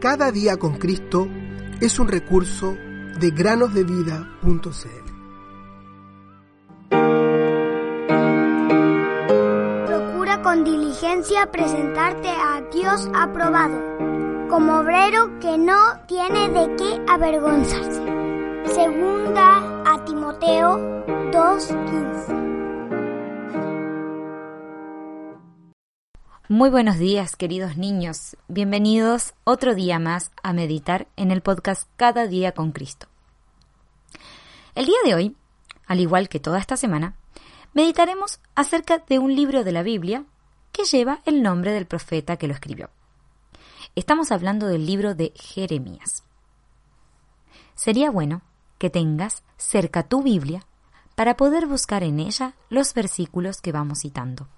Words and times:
Cada 0.00 0.32
día 0.32 0.56
con 0.56 0.78
Cristo 0.78 1.28
es 1.78 1.98
un 1.98 2.08
recurso 2.08 2.74
de 3.20 3.30
granosdevida.cl. 3.32 4.30
Procura 9.86 10.40
con 10.42 10.64
diligencia 10.64 11.50
presentarte 11.52 12.28
a 12.30 12.62
Dios 12.72 13.10
aprobado, 13.14 13.78
como 14.48 14.78
obrero 14.78 15.38
que 15.38 15.58
no 15.58 15.78
tiene 16.08 16.48
de 16.48 16.76
qué 16.76 17.04
avergonzarse. 17.06 18.02
Segunda 18.72 19.82
a 19.84 20.02
Timoteo 20.06 20.78
2:15. 21.30 22.39
Muy 26.52 26.68
buenos 26.68 26.98
días, 26.98 27.36
queridos 27.36 27.76
niños. 27.76 28.36
Bienvenidos 28.48 29.34
otro 29.44 29.76
día 29.76 30.00
más 30.00 30.32
a 30.42 30.52
meditar 30.52 31.06
en 31.14 31.30
el 31.30 31.42
podcast 31.42 31.88
Cada 31.94 32.26
día 32.26 32.50
con 32.50 32.72
Cristo. 32.72 33.06
El 34.74 34.86
día 34.86 34.98
de 35.04 35.14
hoy, 35.14 35.36
al 35.86 36.00
igual 36.00 36.28
que 36.28 36.40
toda 36.40 36.58
esta 36.58 36.76
semana, 36.76 37.14
meditaremos 37.72 38.40
acerca 38.56 38.98
de 38.98 39.20
un 39.20 39.36
libro 39.36 39.62
de 39.62 39.70
la 39.70 39.84
Biblia 39.84 40.24
que 40.72 40.82
lleva 40.82 41.20
el 41.24 41.40
nombre 41.40 41.70
del 41.70 41.86
profeta 41.86 42.36
que 42.36 42.48
lo 42.48 42.54
escribió. 42.54 42.90
Estamos 43.94 44.32
hablando 44.32 44.66
del 44.66 44.86
libro 44.86 45.14
de 45.14 45.32
Jeremías. 45.36 46.24
Sería 47.76 48.10
bueno 48.10 48.42
que 48.78 48.90
tengas 48.90 49.44
cerca 49.56 50.02
tu 50.02 50.24
Biblia 50.24 50.66
para 51.14 51.36
poder 51.36 51.68
buscar 51.68 52.02
en 52.02 52.18
ella 52.18 52.54
los 52.70 52.92
versículos 52.92 53.60
que 53.60 53.70
vamos 53.70 54.00
citando. 54.00 54.48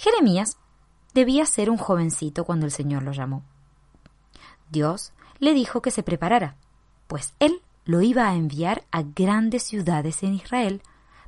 Jeremías 0.00 0.56
debía 1.12 1.44
ser 1.44 1.68
un 1.68 1.76
jovencito 1.76 2.46
cuando 2.46 2.64
el 2.64 2.72
Señor 2.72 3.02
lo 3.02 3.12
llamó. 3.12 3.42
Dios 4.70 5.12
le 5.40 5.52
dijo 5.52 5.82
que 5.82 5.90
se 5.90 6.02
preparara, 6.02 6.56
pues 7.06 7.34
él 7.38 7.60
lo 7.84 8.00
iba 8.00 8.26
a 8.26 8.34
enviar 8.34 8.86
a 8.92 9.02
grandes 9.02 9.62
ciudades 9.62 10.22
en 10.22 10.32
Israel 10.32 10.80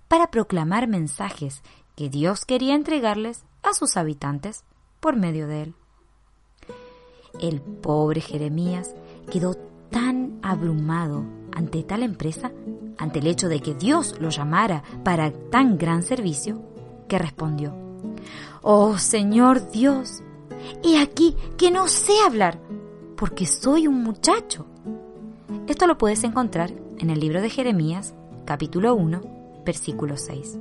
para 0.09 0.31
proclamar 0.31 0.89
mensajes 0.89 1.63
que 1.97 2.09
Dios 2.09 2.47
quería 2.47 2.75
entregarles 2.75 3.45
a 3.63 3.75
sus 3.75 3.99
habitantes 3.99 4.65
por 5.01 5.17
medio 5.17 5.49
de 5.49 5.65
él. 5.65 5.75
El 7.41 7.61
pobre 7.61 8.23
Jeremías 8.23 8.95
quedó 9.31 9.55
tan 9.91 10.41
abrumado 10.43 11.27
ante 11.55 11.83
tal 11.83 12.03
empresa, 12.03 12.51
ante 12.97 13.19
el 13.19 13.27
hecho 13.27 13.51
de 13.51 13.61
que 13.61 13.75
Dios 13.75 14.19
lo 14.19 14.31
llamara 14.31 14.83
para 15.05 15.31
tan 15.51 15.77
gran 15.77 16.03
servicio, 16.03 16.63
que 17.07 17.19
respondió, 17.19 17.82
Oh 18.63 18.99
Señor 18.99 19.71
Dios, 19.71 20.23
he 20.85 21.01
aquí 21.01 21.37
que 21.57 21.71
no 21.71 21.89
sé 21.89 22.13
hablar, 22.25 22.61
porque 23.17 23.47
soy 23.47 23.87
un 23.87 24.03
muchacho. 24.03 24.67
Esto 25.67 25.87
lo 25.87 25.99
puedes 25.99 26.25
encontrar 26.25 26.73
en 26.99 27.11
el 27.11 27.21
libro 27.21 27.41
de 27.41 27.51
Jeremías, 27.51 28.15
capítulo 28.45 28.95
1, 28.95 29.63
versículo 29.65 30.17
6. 30.17 30.59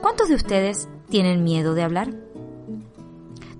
¿Cuántos 0.00 0.28
de 0.28 0.34
ustedes 0.34 0.88
tienen 1.08 1.44
miedo 1.44 1.74
de 1.74 1.82
hablar? 1.82 2.12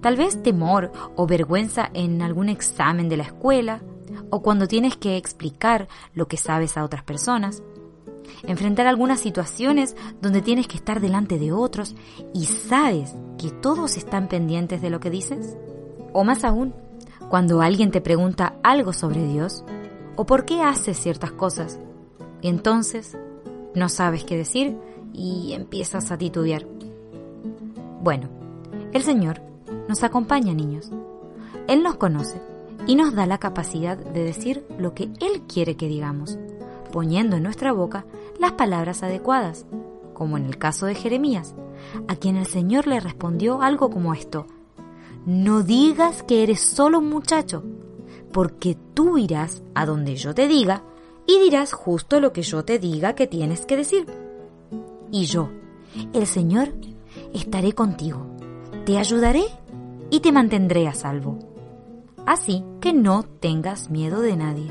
Tal 0.01 0.17
vez 0.17 0.43
temor 0.43 0.91
o 1.15 1.27
vergüenza 1.27 1.89
en 1.95 2.23
algún 2.23 2.49
examen 2.49 3.09
de 3.09 3.17
la 3.17 3.25
escuela, 3.25 3.83
o 4.31 4.43
cuando 4.43 4.67
tienes 4.67 4.97
que 4.97 5.17
explicar 5.17 5.89
lo 6.15 6.27
que 6.27 6.37
sabes 6.37 6.77
a 6.77 6.85
otras 6.85 7.05
personas 7.05 7.63
enfrentar 8.45 8.87
algunas 8.87 9.21
situaciones 9.21 9.97
donde 10.21 10.43
tienes 10.43 10.67
que 10.67 10.77
estar 10.77 11.01
delante 11.01 11.39
de 11.39 11.53
otros 11.53 11.95
y 12.35 12.47
sabes 12.47 13.15
que 13.39 13.51
todos 13.51 13.97
están 13.97 14.29
pendientes 14.29 14.83
de 14.83 14.91
lo 14.91 15.01
que 15.01 15.11
dices? 15.11 15.57
O 16.13 16.25
más 16.25 16.45
aún, 16.45 16.75
cuando 17.29 17.61
alguien 17.61 17.91
te 17.91 18.01
pregunta 18.01 18.57
algo 18.63 18.93
sobre 18.93 19.25
Dios 19.27 19.65
o 20.17 20.27
por 20.27 20.45
qué 20.45 20.63
haces 20.63 20.99
ciertas 20.99 21.33
cosas, 21.33 21.79
entonces 22.43 23.17
no 23.75 23.89
sabes 23.89 24.25
qué 24.25 24.37
decir 24.37 24.77
y 25.13 25.53
empiezas 25.55 26.11
a 26.11 26.19
titubear. 26.19 26.67
Bueno, 28.03 28.29
el 28.93 29.03
Señor 29.03 29.41
nos 29.89 30.03
acompaña, 30.03 30.53
niños. 30.53 30.91
Él 31.69 31.83
nos 31.83 31.97
conoce 31.97 32.41
y 32.87 32.97
nos 32.97 33.15
da 33.15 33.27
la 33.27 33.39
capacidad 33.39 33.97
de 33.97 34.25
decir 34.25 34.67
lo 34.79 34.95
que 34.95 35.05
Él 35.21 35.43
quiere 35.47 35.77
que 35.77 35.89
digamos 35.89 36.39
poniendo 36.93 37.37
en 37.37 37.43
nuestra 37.43 37.73
boca 37.73 38.07
las 38.39 38.53
palabras 38.53 39.03
adecuadas, 39.03 39.67
como 40.15 40.37
en 40.37 40.47
el 40.47 40.59
caso 40.59 40.87
de 40.87 40.95
Jeremías, 40.95 41.57
a 42.07 42.15
quien 42.15 42.37
el 42.37 42.47
Señor 42.47 42.87
le 42.87 43.01
respondió 43.01 43.63
algo 43.63 43.91
como 43.91 44.15
esto, 44.15 44.47
no 45.27 45.63
digas 45.63 46.23
que 46.23 46.45
eres 46.45 46.61
solo 46.61 46.99
un 46.99 47.09
muchacho, 47.09 47.65
porque 48.33 48.77
tú 48.95 49.19
irás 49.19 49.63
a 49.75 49.87
donde 49.87 50.17
yo 50.17 50.35
te 50.35 50.49
diga 50.49 50.83
y 51.27 51.41
dirás 51.41 51.73
justo 51.73 52.21
lo 52.21 52.33
que 52.33 52.43
yo 52.43 52.65
te 52.65 52.79
diga 52.79 53.15
que 53.15 53.27
tienes 53.27 53.65
que 53.67 53.77
decir. 53.77 54.07
Y 55.11 55.27
yo, 55.27 55.51
el 56.13 56.27
Señor, 56.27 56.73
estaré 57.33 57.73
contigo, 57.73 58.27
te 58.85 58.99
ayudaré 58.99 59.45
y 60.11 60.21
te 60.21 60.33
mantendré 60.33 60.89
a 60.89 60.95
salvo. 60.95 61.39
Así 62.27 62.65
que 62.81 62.93
no 62.93 63.23
tengas 63.23 63.91
miedo 63.91 64.21
de 64.21 64.37
nadie. 64.37 64.71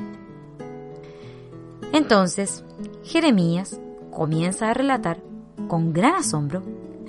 Entonces, 1.93 2.63
Jeremías 3.03 3.79
comienza 4.11 4.69
a 4.69 4.73
relatar 4.73 5.21
con 5.67 5.93
gran 5.93 6.15
asombro 6.15 6.63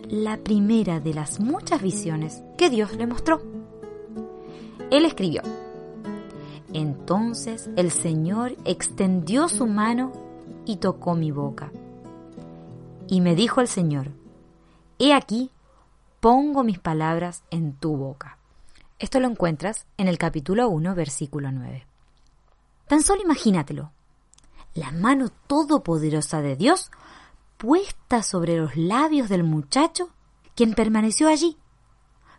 la 0.09 0.37
primera 0.38 1.00
de 1.00 1.15
las 1.15 1.41
muchas 1.41 1.81
visiones 1.81 2.43
que 2.59 2.69
Dios 2.69 2.97
le 2.97 3.06
mostró. 3.06 3.41
Él 4.91 5.04
escribió, 5.04 5.43
Entonces 6.72 7.70
el 7.76 7.91
Señor 7.91 8.56
extendió 8.65 9.48
su 9.48 9.66
mano 9.66 10.12
y 10.66 10.76
tocó 10.76 11.14
mi 11.14 11.31
boca. 11.31 11.70
Y 13.09 13.20
me 13.20 13.34
dijo 13.34 13.60
el 13.60 13.69
Señor, 13.69 14.10
He 14.99 15.14
aquí, 15.14 15.50
pongo 16.20 16.62
mis 16.62 16.78
palabras 16.78 17.43
en 17.50 17.72
tu 17.72 17.97
boca. 17.97 18.38
Esto 18.99 19.19
lo 19.19 19.28
encuentras 19.28 19.87
en 19.97 20.09
el 20.09 20.19
capítulo 20.19 20.69
1, 20.69 20.94
versículo 20.94 21.50
9. 21.50 21.87
Tan 22.87 23.03
solo 23.03 23.22
imagínatelo, 23.22 23.91
la 24.74 24.90
mano 24.90 25.28
todopoderosa 25.46 26.40
de 26.40 26.56
Dios 26.56 26.90
puesta 27.56 28.22
sobre 28.22 28.56
los 28.56 28.76
labios 28.76 29.28
del 29.28 29.44
muchacho, 29.44 30.10
quien 30.54 30.74
permaneció 30.74 31.28
allí, 31.28 31.56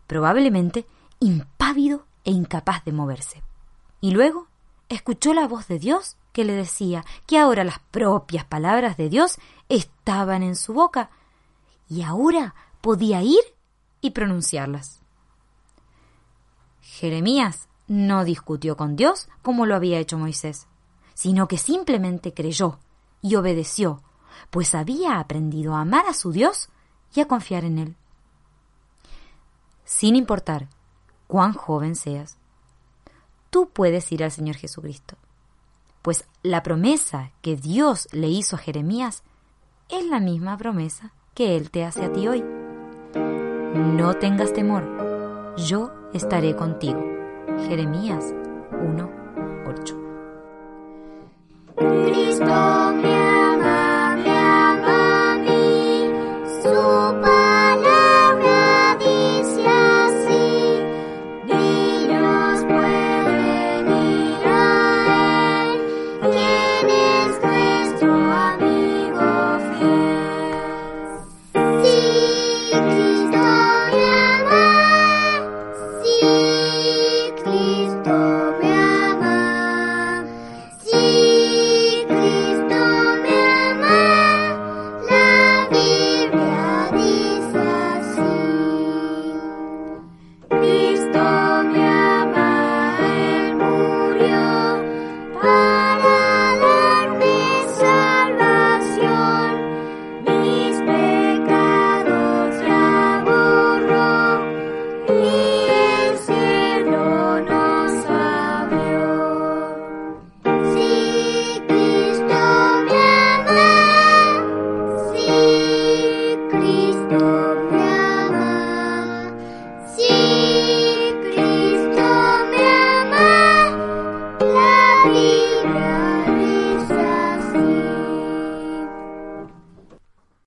probablemente 0.08 0.86
impávido 1.20 2.06
e 2.24 2.32
incapaz 2.32 2.84
de 2.84 2.92
moverse. 2.92 3.44
Y 4.02 4.12
luego 4.12 4.48
escuchó 4.90 5.34
la 5.34 5.48
voz 5.48 5.68
de 5.68 5.80
Dios 5.80 6.18
que 6.34 6.44
le 6.44 6.54
decía 6.54 7.06
que 7.26 7.38
ahora 7.38 7.64
las 7.64 7.80
propias 7.80 8.46
palabras 8.46 8.98
de 8.98 9.10
Dios 9.10 9.38
estaban 9.70 10.44
en 10.44 10.56
su 10.56 10.74
boca 10.74 11.10
y 11.88 12.02
ahora 12.02 12.56
podía 12.82 13.22
ir 13.22 13.40
y 14.02 14.12
pronunciarlas. 14.12 15.02
Jeremías 16.82 17.70
no 17.88 18.26
discutió 18.26 18.76
con 18.76 18.96
Dios 18.96 19.30
como 19.42 19.66
lo 19.66 19.76
había 19.76 20.00
hecho 20.00 20.18
Moisés 20.18 20.68
sino 21.14 21.48
que 21.48 21.58
simplemente 21.58 22.34
creyó 22.34 22.80
y 23.22 23.36
obedeció, 23.36 24.02
pues 24.50 24.76
había 24.76 25.20
aprendido 25.20 25.76
a 25.76 25.82
amar 25.82 26.06
a 26.08 26.14
su 26.14 26.32
Dios 26.32 26.70
y 27.14 27.22
a 27.22 27.28
confiar 27.28 27.66
en 27.66 27.80
Él. 27.80 27.96
Sin 29.86 30.16
importar 30.16 30.68
cuán 31.28 31.54
joven 31.54 31.96
seas, 31.96 32.38
tú 33.50 33.70
puedes 33.70 34.12
ir 34.12 34.24
al 34.24 34.32
Señor 34.32 34.56
Jesucristo, 34.56 35.18
pues 36.02 36.26
la 36.42 36.64
promesa 36.64 37.32
que 37.42 37.56
Dios 37.56 38.08
le 38.12 38.28
hizo 38.28 38.56
a 38.56 38.60
Jeremías 38.60 39.24
es 39.90 40.06
la 40.06 40.20
misma 40.20 40.58
promesa 40.58 41.14
que 41.34 41.56
Él 41.56 41.72
te 41.72 41.86
hace 41.86 42.06
a 42.06 42.12
ti 42.12 42.28
hoy. 42.28 42.44
No 43.14 44.16
tengas 44.16 44.54
temor, 44.54 45.56
yo 45.58 45.92
estaré 46.14 46.56
contigo. 46.56 47.02
Jeremías 47.68 48.26
1.8 48.72 49.23
Cristo. 51.84 52.73